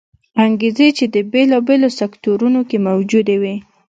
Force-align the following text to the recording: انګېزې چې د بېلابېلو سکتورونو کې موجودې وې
انګېزې 0.45 0.87
چې 0.97 1.05
د 1.13 1.15
بېلابېلو 1.31 1.89
سکتورونو 1.99 2.59
کې 2.69 2.77
موجودې 2.87 3.35
وې 3.41 3.55